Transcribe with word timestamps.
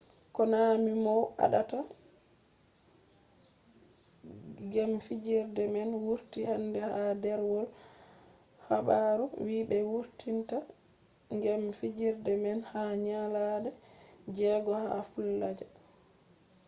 konami 0.35 0.91
mow 1.05 1.21
aɗata 1.43 1.77
gem 4.71 4.91
fijerde 5.05 5.63
man 5.73 5.89
wurti 6.05 6.39
hande 6.49 6.79
ha 6.91 7.03
ɗerwol 7.23 7.67
habaru 8.67 9.25
wii 9.43 9.67
ɓe 9.69 9.77
wurtinta 9.91 10.57
gem 11.41 11.63
fijerde 11.79 12.33
man 12.43 12.59
ha 12.71 12.81
nyalaɗe 13.05 13.69
jego 14.37 14.71
ha 14.83 14.89
falluja 15.11 15.65